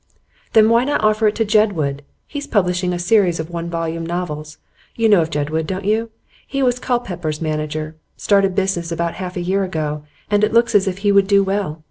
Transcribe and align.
'Then 0.53 0.67
why 0.67 0.83
not 0.83 1.03
offer 1.03 1.27
it 1.27 1.35
to 1.35 1.45
Jedwood? 1.45 2.01
He's 2.25 2.47
publishing 2.47 2.91
a 2.91 2.97
series 2.97 3.39
of 3.39 3.51
one 3.51 3.69
volume 3.69 4.03
novels. 4.03 4.57
You 4.95 5.07
know 5.07 5.21
of 5.21 5.29
Jedwood, 5.29 5.67
don't 5.67 5.85
you? 5.85 6.09
He 6.47 6.63
was 6.63 6.79
Culpepper's 6.79 7.39
manager; 7.39 7.95
started 8.17 8.55
business 8.55 8.91
about 8.91 9.13
half 9.13 9.37
a 9.37 9.41
year 9.41 9.63
ago, 9.63 10.03
and 10.31 10.43
it 10.43 10.53
looks 10.53 10.73
as 10.73 10.87
if 10.87 10.99
he 11.05 11.11
would 11.11 11.27
do 11.27 11.43
well. 11.43 11.79